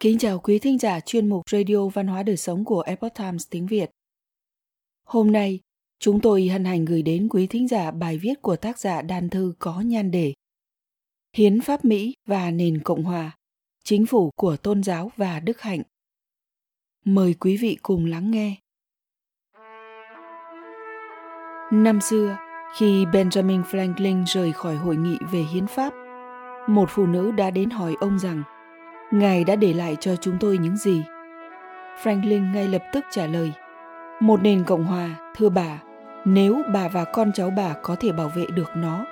[0.00, 3.46] Kính chào quý thính giả chuyên mục Radio Văn hóa Đời Sống của Epoch Times
[3.50, 3.90] tiếng Việt.
[5.04, 5.60] Hôm nay,
[5.98, 9.30] chúng tôi hân hạnh gửi đến quý thính giả bài viết của tác giả Đan
[9.30, 10.34] thư có nhan đề
[11.36, 13.36] Hiến pháp Mỹ và nền Cộng hòa,
[13.84, 15.82] chính phủ của tôn giáo và đức hạnh.
[17.04, 18.56] Mời quý vị cùng lắng nghe.
[21.72, 22.36] Năm xưa,
[22.78, 25.92] khi Benjamin Franklin rời khỏi hội nghị về hiến pháp,
[26.68, 28.42] một phụ nữ đã đến hỏi ông rằng
[29.10, 31.02] Ngài đã để lại cho chúng tôi những gì?
[32.02, 33.52] Franklin ngay lập tức trả lời
[34.20, 35.78] Một nền Cộng hòa, thưa bà,
[36.24, 39.04] nếu bà và con cháu bà có thể bảo vệ được nó.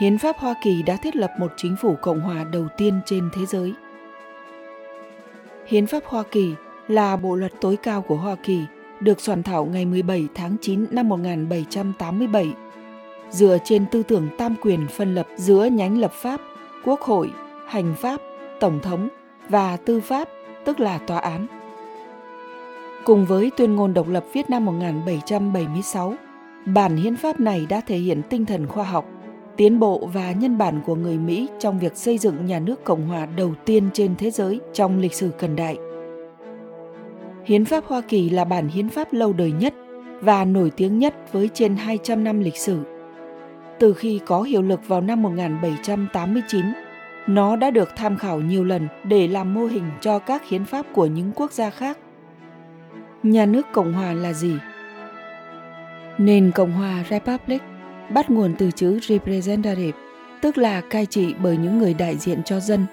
[0.00, 3.28] Hiến pháp Hoa Kỳ đã thiết lập một chính phủ Cộng hòa đầu tiên trên
[3.32, 3.74] thế giới.
[5.66, 6.54] Hiến pháp Hoa Kỳ
[6.88, 8.60] là bộ luật tối cao của Hoa Kỳ,
[9.00, 12.52] được soạn thảo ngày 17 tháng 9 năm 1787,
[13.30, 16.40] dựa trên tư tưởng tam quyền phân lập giữa nhánh lập pháp,
[16.84, 17.30] quốc hội,
[17.66, 18.20] hành pháp,
[18.62, 19.08] tổng thống
[19.48, 20.28] và tư pháp,
[20.64, 21.46] tức là tòa án.
[23.04, 26.14] Cùng với tuyên ngôn độc lập viết năm 1776,
[26.66, 29.04] bản hiến pháp này đã thể hiện tinh thần khoa học,
[29.56, 33.08] tiến bộ và nhân bản của người Mỹ trong việc xây dựng nhà nước Cộng
[33.08, 35.76] hòa đầu tiên trên thế giới trong lịch sử cận đại.
[37.44, 39.74] Hiến pháp Hoa Kỳ là bản hiến pháp lâu đời nhất
[40.20, 42.78] và nổi tiếng nhất với trên 200 năm lịch sử.
[43.78, 46.64] Từ khi có hiệu lực vào năm 1789,
[47.26, 50.86] nó đã được tham khảo nhiều lần để làm mô hình cho các hiến pháp
[50.92, 51.98] của những quốc gia khác.
[53.22, 54.54] Nhà nước Cộng hòa là gì?
[56.18, 57.62] Nền Cộng hòa Republic
[58.10, 59.98] bắt nguồn từ chữ representative,
[60.40, 62.86] tức là cai trị bởi những người đại diện cho dân.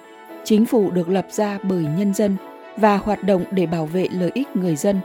[0.44, 2.36] Chính phủ được lập ra bởi nhân dân
[2.76, 5.00] và hoạt động để bảo vệ lợi ích người dân,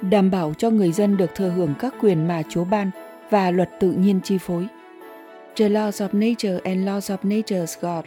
[0.00, 2.90] đảm bảo cho người dân được thừa hưởng các quyền mà Chúa ban
[3.30, 4.66] và luật tự nhiên chi phối.
[5.56, 8.04] The laws of nature and laws of nature's God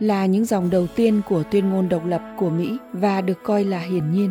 [0.00, 3.64] là những dòng đầu tiên của tuyên ngôn độc lập của Mỹ và được coi
[3.64, 4.30] là hiển nhiên.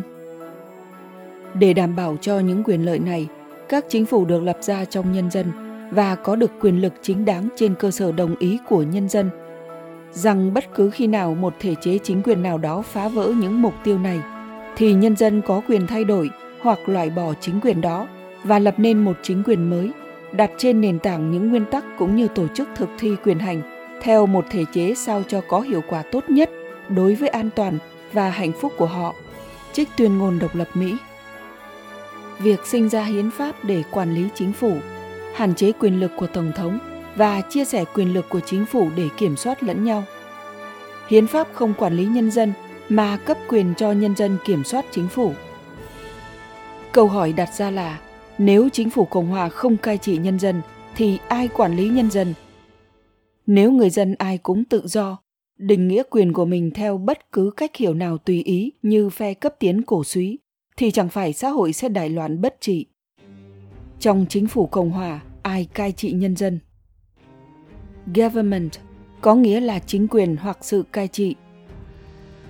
[1.54, 3.28] Để đảm bảo cho những quyền lợi này,
[3.68, 5.46] các chính phủ được lập ra trong nhân dân
[5.90, 9.30] và có được quyền lực chính đáng trên cơ sở đồng ý của nhân dân
[10.12, 13.62] rằng bất cứ khi nào một thể chế chính quyền nào đó phá vỡ những
[13.62, 14.20] mục tiêu này
[14.76, 18.06] thì nhân dân có quyền thay đổi hoặc loại bỏ chính quyền đó
[18.44, 19.90] và lập nên một chính quyền mới
[20.32, 23.75] đặt trên nền tảng những nguyên tắc cũng như tổ chức thực thi quyền hành
[24.00, 26.50] theo một thể chế sao cho có hiệu quả tốt nhất
[26.88, 27.78] đối với an toàn
[28.12, 29.14] và hạnh phúc của họ.
[29.72, 30.96] Trích tuyên ngôn độc lập mỹ.
[32.38, 34.76] Việc sinh ra hiến pháp để quản lý chính phủ,
[35.34, 36.78] hạn chế quyền lực của tổng thống
[37.16, 40.04] và chia sẻ quyền lực của chính phủ để kiểm soát lẫn nhau.
[41.08, 42.52] Hiến pháp không quản lý nhân dân
[42.88, 45.32] mà cấp quyền cho nhân dân kiểm soát chính phủ.
[46.92, 47.98] Câu hỏi đặt ra là,
[48.38, 50.62] nếu chính phủ cộng hòa không cai trị nhân dân,
[50.96, 52.34] thì ai quản lý nhân dân?
[53.46, 55.18] Nếu người dân ai cũng tự do,
[55.58, 59.34] định nghĩa quyền của mình theo bất cứ cách hiểu nào tùy ý như phe
[59.34, 60.38] cấp tiến cổ suý,
[60.76, 62.86] thì chẳng phải xã hội sẽ đại loạn bất trị.
[64.00, 66.58] Trong chính phủ cộng hòa, ai cai trị nhân dân?
[68.14, 68.70] Government,
[69.20, 71.34] có nghĩa là chính quyền hoặc sự cai trị.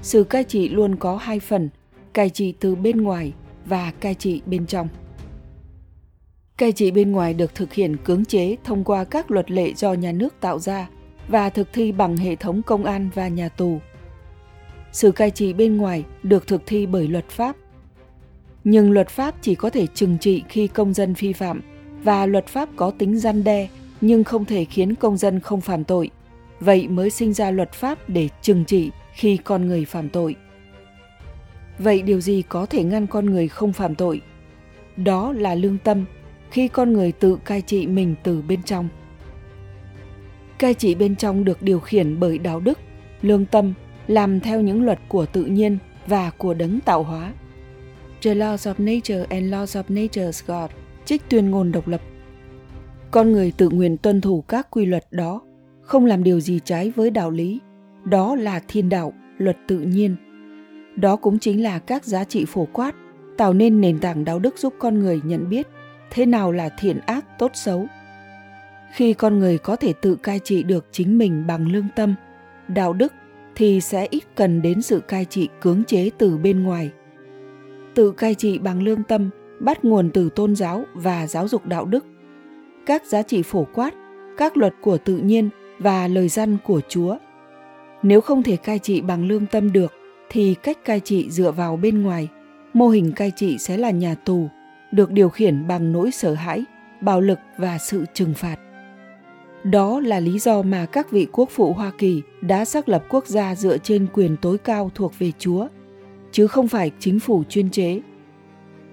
[0.03, 1.69] Sự cai trị luôn có hai phần,
[2.13, 3.33] cai trị từ bên ngoài
[3.67, 4.89] và cai trị bên trong.
[6.59, 9.93] Cai trị bên ngoài được thực hiện cưỡng chế thông qua các luật lệ do
[9.93, 10.89] nhà nước tạo ra
[11.29, 13.79] và thực thi bằng hệ thống công an và nhà tù.
[14.93, 17.57] Sự cai trị bên ngoài được thực thi bởi luật pháp.
[18.65, 21.61] Nhưng luật pháp chỉ có thể trừng trị khi công dân vi phạm
[22.03, 23.69] và luật pháp có tính răn đe
[24.01, 26.11] nhưng không thể khiến công dân không phạm tội.
[26.61, 30.37] Vậy mới sinh ra luật pháp để trừng trị khi con người phạm tội.
[31.79, 34.21] Vậy điều gì có thể ngăn con người không phạm tội?
[34.97, 36.05] Đó là lương tâm
[36.51, 38.89] khi con người tự cai trị mình từ bên trong.
[40.59, 42.79] Cai trị bên trong được điều khiển bởi đạo đức,
[43.23, 43.75] lương tâm,
[44.07, 47.33] làm theo những luật của tự nhiên và của đấng tạo hóa.
[48.23, 50.71] The Laws of Nature and Laws of Nature's God
[51.05, 52.01] trích tuyên ngôn độc lập.
[53.11, 55.41] Con người tự nguyện tuân thủ các quy luật đó,
[55.83, 57.61] không làm điều gì trái với đạo lý.
[58.05, 60.17] Đó là thiên đạo, luật tự nhiên.
[60.97, 62.95] Đó cũng chính là các giá trị phổ quát,
[63.37, 65.67] tạo nên nền tảng đạo đức giúp con người nhận biết
[66.11, 67.87] thế nào là thiện ác tốt xấu?
[68.93, 72.15] Khi con người có thể tự cai trị được chính mình bằng lương tâm,
[72.69, 73.13] đạo đức,
[73.55, 76.91] thì sẽ ít cần đến sự cai trị cưỡng chế từ bên ngoài.
[77.95, 79.31] Tự cai trị bằng lương tâm,
[79.61, 82.07] bắt nguồn từ tôn giáo và giáo dục đạo đức.
[82.87, 83.95] Các giá trị phổ quát,
[84.37, 85.49] các luật của tự nhiên
[85.79, 87.17] và lời dân của chúa.
[88.03, 89.93] Nếu không thể cai trị bằng lương tâm được,
[90.31, 92.29] thì cách cai trị dựa vào bên ngoài.
[92.73, 94.49] Mô hình cai trị sẽ là nhà tù
[94.93, 96.65] được điều khiển bằng nỗi sợ hãi
[97.01, 98.57] bạo lực và sự trừng phạt
[99.65, 103.27] Đó là lý do mà các vị quốc phụ Hoa Kỳ đã xác lập quốc
[103.27, 105.69] gia dựa trên quyền tối cao thuộc về Chúa,
[106.33, 108.01] chứ không phải chính phủ chuyên chế.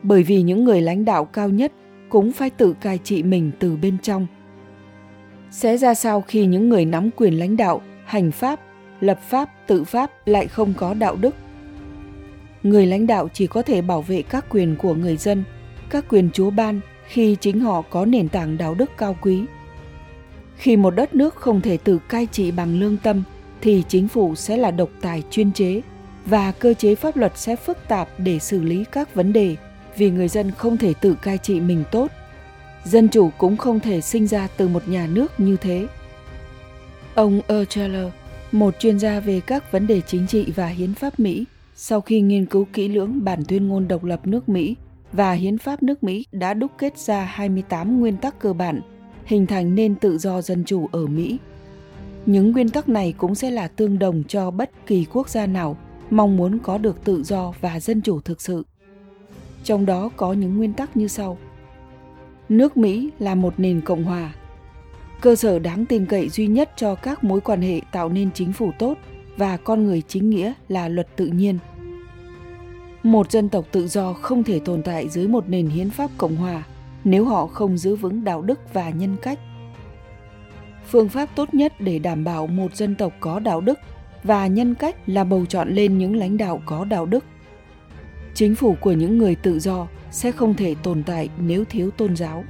[0.04, 1.72] Bởi vì những người lãnh đạo cao nhất
[2.10, 4.28] cũng phải tự cai trị mình từ bên trong.
[5.51, 8.60] Sẽ ra sao khi những người nắm quyền lãnh đạo, hành pháp,
[9.00, 11.36] lập pháp, tự pháp lại không có đạo đức?
[12.63, 15.44] Người lãnh đạo chỉ có thể bảo vệ các quyền của người dân,
[15.94, 19.45] các quyền chúa ban khi chính họ có nền tảng đạo đức cao quý.
[20.57, 23.24] Khi một đất nước không thể tự cai trị bằng lương tâm
[23.62, 25.81] thì chính phủ sẽ là độc tài chuyên chế
[26.25, 29.56] và cơ chế pháp luật sẽ phức tạp để xử lý các vấn đề
[29.98, 32.12] vì người dân không thể tự cai trị mình tốt.
[32.86, 35.88] Dân chủ cũng không thể sinh ra từ một nhà nước như thế.
[37.16, 38.07] Ông Ercheller,
[38.51, 41.45] một chuyên gia về các vấn đề chính trị và hiến pháp Mỹ,
[41.75, 44.75] sau khi nghiên cứu kỹ lưỡng bản tuyên ngôn độc lập nước Mỹ
[45.13, 48.81] và hiến pháp nước Mỹ đã đúc kết ra 28 nguyên tắc cơ bản,
[49.25, 51.38] hình thành nên tự do dân chủ ở Mỹ.
[52.25, 55.77] Những nguyên tắc này cũng sẽ là tương đồng cho bất kỳ quốc gia nào
[56.10, 58.65] mong muốn có được tự do và dân chủ thực sự.
[59.63, 61.38] Trong đó có những nguyên tắc như sau.
[62.50, 64.33] Nước Mỹ là một nền cộng hòa.
[65.21, 68.54] Cơ sở đáng tin cậy duy nhất cho các mối quan hệ tạo nên chính
[68.54, 68.98] phủ tốt
[69.38, 71.57] và con người chính nghĩa là luật tự nhiên.
[73.03, 76.35] Một dân tộc tự do không thể tồn tại dưới một nền hiến pháp cộng
[76.35, 76.63] hòa
[77.03, 79.39] nếu họ không giữ vững đạo đức và nhân cách.
[80.88, 83.79] Phương pháp tốt nhất để đảm bảo một dân tộc có đạo đức
[84.23, 87.25] và nhân cách là bầu chọn lên những lãnh đạo có đạo đức.
[88.33, 92.15] Chính phủ của những người tự do sẽ không thể tồn tại nếu thiếu tôn
[92.15, 92.44] giáo.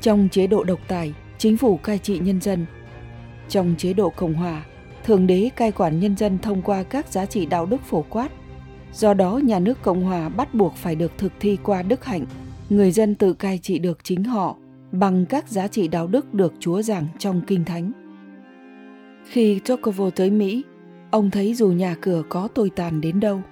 [0.00, 2.66] Trong chế độ độc tài, chính phủ cai trị nhân dân.
[3.48, 4.64] Trong chế độ cộng hòa,
[5.04, 8.28] thượng đế cai quản nhân dân thông qua các giá trị đạo đức phổ quát.
[8.96, 12.24] Do đó, nhà nước cộng hòa bắt buộc phải được thực thi qua đức hạnh.
[12.70, 14.56] Người dân tự cai trị được chính họ
[14.92, 17.92] bằng các giá trị đạo đức được Chúa giảng trong Kinh Thánh.
[19.24, 20.64] Khi Tocqueville tới Mỹ,
[21.10, 23.42] ông thấy dù nhà cửa có tồi tàn đến đâu,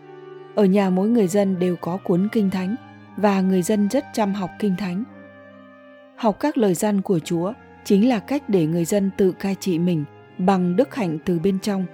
[0.55, 2.76] ở nhà mỗi người dân đều có cuốn Kinh Thánh
[3.17, 5.05] và người dân rất chăm học Kinh Thánh.
[6.17, 7.52] Học các lời gian của Chúa
[7.85, 10.05] chính là cách để người dân tự cai trị mình
[10.38, 11.87] bằng đức hạnh từ bên trong.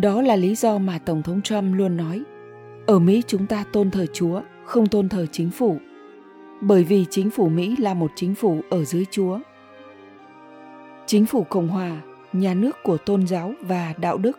[0.00, 2.22] Đó là lý do mà Tổng thống Trump luôn nói,
[2.86, 5.78] ở Mỹ chúng ta tôn thờ Chúa, không tôn thờ chính phủ.
[6.60, 9.38] Bởi vì chính phủ Mỹ là một chính phủ ở dưới Chúa.
[11.06, 12.00] Chính phủ Cộng hòa,
[12.32, 14.38] nhà nước của tôn giáo và đạo đức.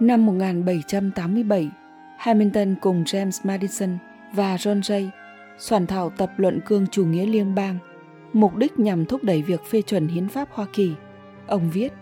[0.00, 1.70] Năm 1787,
[2.18, 3.98] Hamilton cùng James Madison
[4.34, 5.08] và John Jay
[5.58, 7.78] soạn thảo tập luận cương chủ nghĩa liên bang,
[8.32, 10.92] mục đích nhằm thúc đẩy việc phê chuẩn hiến pháp Hoa Kỳ.
[11.46, 11.92] Ông viết,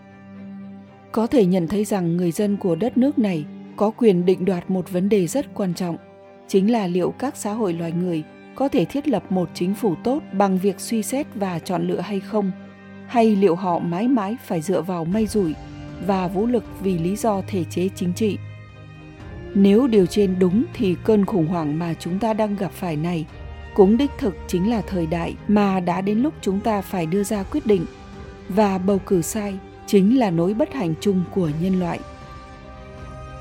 [1.13, 3.45] có thể nhận thấy rằng người dân của đất nước này
[3.75, 5.97] có quyền định đoạt một vấn đề rất quan trọng,
[6.47, 8.23] chính là liệu các xã hội loài người
[8.55, 11.99] có thể thiết lập một chính phủ tốt bằng việc suy xét và chọn lựa
[11.99, 12.51] hay không,
[13.07, 15.53] hay liệu họ mãi mãi phải dựa vào may rủi
[16.07, 18.37] và vũ lực vì lý do thể chế chính trị.
[19.53, 23.25] Nếu điều trên đúng thì cơn khủng hoảng mà chúng ta đang gặp phải này
[23.75, 27.23] cũng đích thực chính là thời đại mà đã đến lúc chúng ta phải đưa
[27.23, 27.85] ra quyết định
[28.49, 29.53] và bầu cử sai
[29.93, 31.99] chính là nỗi bất hạnh chung của nhân loại.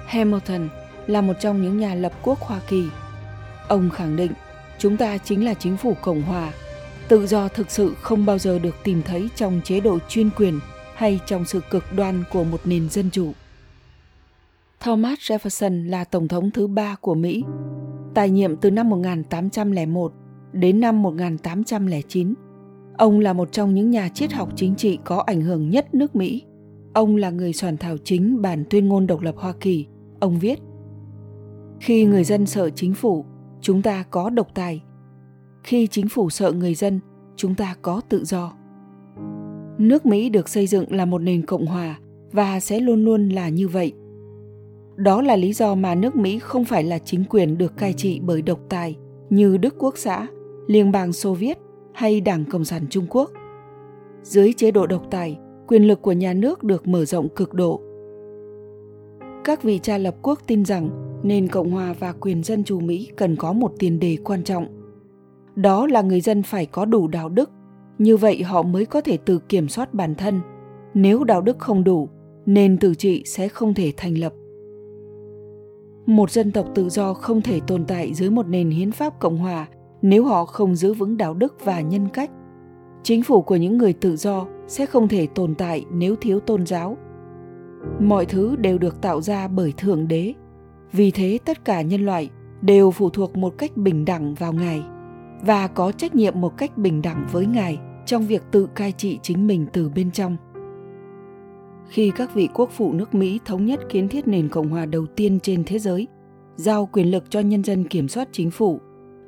[0.07, 0.69] Hamilton
[1.07, 2.85] là một trong những nhà lập quốc Hoa Kỳ.
[3.69, 4.33] Ông khẳng định
[4.79, 6.53] chúng ta chính là chính phủ Cộng hòa.
[7.09, 10.61] Tự do thực sự không bao giờ được tìm thấy trong chế độ chuyên quyền
[10.95, 13.33] hay trong sự cực đoan của một nền dân chủ.
[14.81, 17.45] Thomas Jefferson là tổng thống thứ ba của Mỹ,
[18.15, 20.13] tài nhiệm từ năm 1801
[20.53, 22.35] đến năm 1809.
[22.99, 26.17] Ông là một trong những nhà triết học chính trị có ảnh hưởng nhất nước
[26.17, 26.43] Mỹ.
[26.95, 29.87] Ông là người soạn thảo chính bản tuyên ngôn độc lập Hoa Kỳ.
[30.21, 30.59] Ông viết,
[31.81, 33.25] Khi người dân sợ chính phủ,
[33.61, 34.83] chúng ta có độc tài.
[35.65, 37.01] Khi chính phủ sợ người dân,
[37.37, 38.53] chúng ta có tự do.
[39.79, 41.99] Nước Mỹ được xây dựng là một nền cộng hòa
[42.33, 43.93] và sẽ luôn luôn là như vậy.
[44.97, 48.21] Đó là lý do mà nước Mỹ không phải là chính quyền được cai trị
[48.23, 48.97] bởi độc tài
[49.31, 50.27] như Đức Quốc xã,
[50.67, 51.59] Liên bang Xô Viết
[51.95, 53.31] hay Đảng Cộng sản Trung Quốc.
[54.23, 57.81] Dưới chế độ độc tài, quyền lực của nhà nước được mở rộng cực độ.
[59.45, 60.91] Các vị cha lập quốc tin rằng
[61.23, 64.67] nền Cộng hòa và quyền dân chủ Mỹ cần có một tiền đề quan trọng.
[65.57, 67.51] Đó là người dân phải có đủ đạo đức
[67.99, 70.41] như vậy họ mới có thể tự kiểm soát bản thân
[70.95, 72.09] nếu đạo đức không đủ
[72.47, 74.33] nền tự trị sẽ không thể thành lập
[76.07, 79.39] một dân tộc tự do không thể tồn tại dưới một nền hiến pháp cộng
[79.39, 79.69] hòa
[80.03, 82.31] nếu họ không giữ vững đạo đức và nhân cách.
[83.03, 86.67] Chính phủ của những người tự do sẽ không thể tồn tại nếu thiếu tôn
[86.67, 86.97] giáo.
[88.01, 90.35] Mọi thứ đều được tạo ra bởi thượng đế.
[90.93, 92.31] Vì thế tất cả nhân loại
[92.63, 94.83] đều phụ thuộc một cách bình đẳng vào ngài
[95.45, 99.19] và có trách nhiệm một cách bình đẳng với ngài trong việc tự cai trị
[99.23, 100.37] chính mình từ bên trong.
[101.89, 105.07] Khi các vị quốc phụ nước Mỹ thống nhất kiến thiết nền Cộng hòa đầu
[105.07, 106.07] tiên trên thế giới,
[106.57, 108.81] giao quyền lực cho nhân dân kiểm soát chính phủ,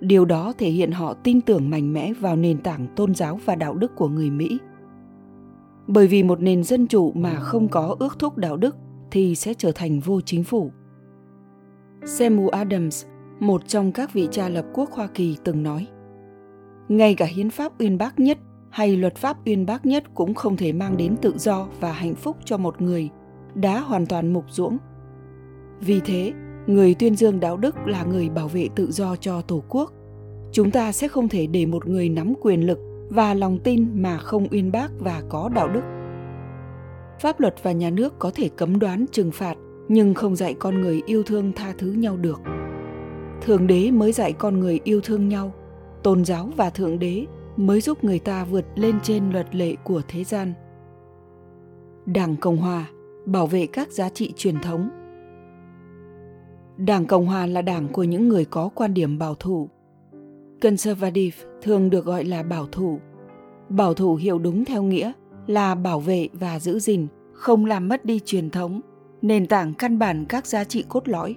[0.04, 3.54] điều đó thể hiện họ tin tưởng mạnh mẽ vào nền tảng tôn giáo và
[3.54, 4.58] đạo đức của người Mỹ.
[5.86, 8.76] Bởi vì một nền dân chủ mà không có ước thúc đạo đức
[9.10, 10.70] thì sẽ trở thành vô chính phủ.
[12.04, 13.06] Samuel Adams,
[13.40, 15.86] một trong các vị cha lập quốc Hoa Kỳ từng nói,
[16.88, 18.38] ngay cả hiến pháp uyên bác nhất
[18.70, 22.14] hay luật pháp uyên bác nhất cũng không thể mang đến tự do và hạnh
[22.14, 23.10] phúc cho một người
[23.54, 24.78] đã hoàn toàn mục ruỗng.
[25.80, 26.32] Vì thế,
[26.66, 29.92] người tuyên dương đạo đức là người bảo vệ tự do cho Tổ quốc.
[30.52, 32.78] Chúng ta sẽ không thể để một người nắm quyền lực
[33.08, 35.82] và lòng tin mà không uyên bác và có đạo đức.
[37.20, 39.54] Pháp luật và nhà nước có thể cấm đoán trừng phạt
[39.88, 42.40] nhưng không dạy con người yêu thương tha thứ nhau được.
[43.42, 45.52] Thượng đế mới dạy con người yêu thương nhau,
[46.02, 50.02] tôn giáo và thượng đế mới giúp người ta vượt lên trên luật lệ của
[50.08, 50.52] thế gian.
[52.06, 52.86] Đảng Cộng hòa
[53.26, 55.03] bảo vệ các giá trị truyền thống.
[56.76, 59.68] Đảng Cộng hòa là đảng của những người có quan điểm bảo thủ.
[60.62, 63.00] Conservative thường được gọi là bảo thủ.
[63.68, 65.12] Bảo thủ hiểu đúng theo nghĩa
[65.46, 68.80] là bảo vệ và giữ gìn, không làm mất đi truyền thống,
[69.22, 71.36] nền tảng căn bản các giá trị cốt lõi.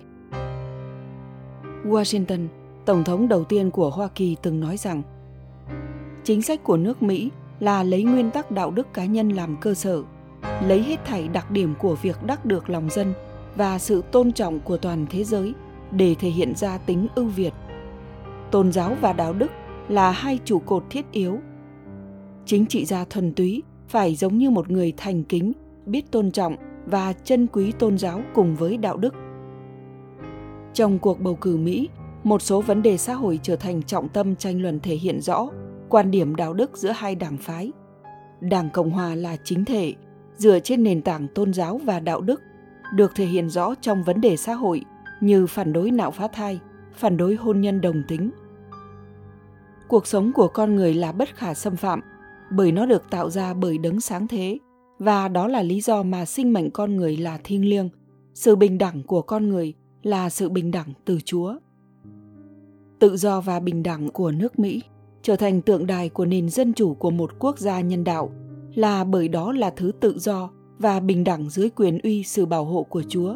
[1.86, 2.48] Washington,
[2.86, 5.01] tổng thống đầu tiên của Hoa Kỳ từng nói rằng
[6.24, 9.74] chính sách của nước Mỹ là lấy nguyên tắc đạo đức cá nhân làm cơ
[9.74, 10.03] sở,
[10.67, 13.13] lấy hết thảy đặc điểm của việc đắc được lòng dân
[13.57, 15.53] và sự tôn trọng của toàn thế giới
[15.91, 17.53] để thể hiện ra tính ưu việt.
[18.51, 19.51] Tôn giáo và đạo đức
[19.87, 21.39] là hai trụ cột thiết yếu.
[22.45, 25.53] Chính trị gia thuần túy phải giống như một người thành kính,
[25.85, 29.13] biết tôn trọng và trân quý tôn giáo cùng với đạo đức.
[30.73, 31.89] Trong cuộc bầu cử Mỹ,
[32.23, 35.47] một số vấn đề xã hội trở thành trọng tâm tranh luận thể hiện rõ
[35.89, 37.71] quan điểm đạo đức giữa hai đảng phái.
[38.41, 39.93] Đảng Cộng hòa là chính thể,
[40.37, 42.41] dựa trên nền tảng tôn giáo và đạo đức,
[42.94, 44.86] được thể hiện rõ trong vấn đề xã hội
[45.22, 46.60] như phản đối nạo phá thai,
[46.94, 48.32] phản đối hôn nhân đồng tính.
[49.88, 52.01] Cuộc sống của con người là bất khả xâm phạm
[52.51, 54.58] bởi nó được tạo ra bởi đấng sáng thế
[55.00, 57.89] và đó là lý do mà sinh mệnh con người là thiêng liêng,
[58.34, 61.56] sự bình đẳng của con người là sự bình đẳng từ Chúa.
[63.00, 64.82] Tự do và bình đẳng của nước Mỹ
[65.22, 68.32] trở thành tượng đài của nền dân chủ của một quốc gia nhân đạo
[68.75, 72.65] là bởi đó là thứ tự do và bình đẳng dưới quyền uy sự bảo
[72.65, 73.34] hộ của Chúa.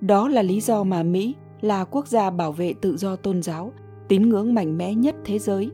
[0.00, 3.72] Đó là lý do mà Mỹ là quốc gia bảo vệ tự do tôn giáo,
[4.08, 5.70] tín ngưỡng mạnh mẽ nhất thế giới.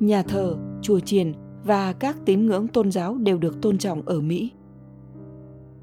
[0.00, 1.32] Nhà thờ, chùa chiền
[1.64, 4.50] và các tín ngưỡng tôn giáo đều được tôn trọng ở Mỹ.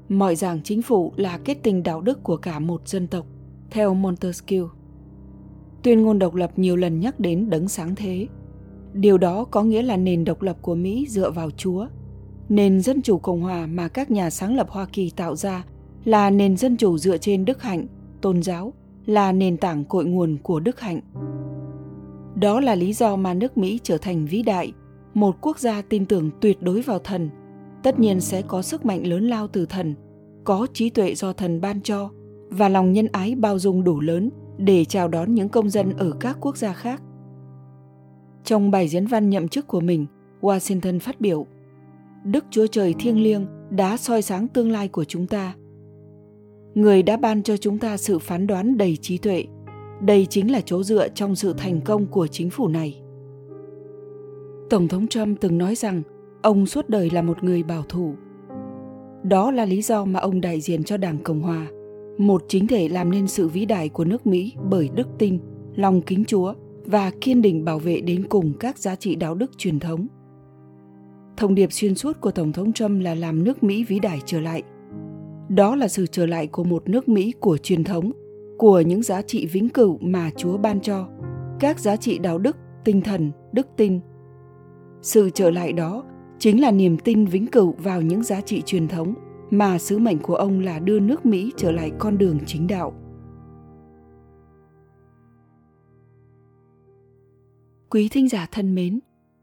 [0.08, 3.26] Mọi giảng chính phủ là kết tinh đạo đức của cả một dân tộc,
[3.70, 4.68] theo Montesquieu.
[5.82, 8.26] Tuyên ngôn độc lập nhiều lần nhắc đến đấng sáng thế.
[8.92, 11.86] Điều đó có nghĩa là nền độc lập của Mỹ dựa vào Chúa.
[12.48, 15.64] Nền dân chủ Cộng hòa mà các nhà sáng lập Hoa Kỳ tạo ra
[16.04, 17.86] là nền dân chủ dựa trên đức hạnh,
[18.20, 18.72] tôn giáo,
[19.06, 21.00] là nền tảng cội nguồn của đức hạnh.
[22.34, 24.72] Đó là lý do mà nước Mỹ trở thành vĩ đại,
[25.14, 27.30] một quốc gia tin tưởng tuyệt đối vào thần,
[27.82, 29.94] tất nhiên sẽ có sức mạnh lớn lao từ thần,
[30.44, 32.10] có trí tuệ do thần ban cho
[32.50, 36.10] và lòng nhân ái bao dung đủ lớn để chào đón những công dân ở
[36.20, 37.02] các quốc gia khác.
[38.44, 40.06] Trong bài diễn văn nhậm chức của mình,
[40.40, 41.46] Washington phát biểu
[42.30, 45.54] Đức Chúa Trời thiêng liêng đã soi sáng tương lai của chúng ta.
[46.74, 49.44] Người đã ban cho chúng ta sự phán đoán đầy trí tuệ.
[50.02, 53.00] Đây chính là chỗ dựa trong sự thành công của chính phủ này.
[54.70, 56.02] Tổng thống Trump từng nói rằng
[56.42, 58.14] ông suốt đời là một người bảo thủ.
[59.22, 61.66] Đó là lý do mà ông đại diện cho Đảng Cộng hòa
[62.18, 65.38] một chính thể làm nên sự vĩ đại của nước Mỹ bởi đức tin,
[65.74, 66.54] lòng kính Chúa
[66.84, 70.06] và kiên định bảo vệ đến cùng các giá trị đạo đức truyền thống.
[71.38, 74.40] Thông điệp xuyên suốt của Tổng thống Trump là làm nước Mỹ vĩ đại trở
[74.40, 74.62] lại.
[75.48, 78.12] Đó là sự trở lại của một nước Mỹ của truyền thống,
[78.58, 81.08] của những giá trị vĩnh cửu mà Chúa ban cho,
[81.60, 84.00] các giá trị đạo đức, tinh thần, đức tin.
[85.02, 86.04] Sự trở lại đó
[86.38, 89.14] chính là niềm tin vĩnh cửu vào những giá trị truyền thống–
[89.50, 92.92] mà sứ mệnh của ông là đưa nước Mỹ trở lại con đường chính đạo.
[97.90, 99.00] Quý thính giả thân mến,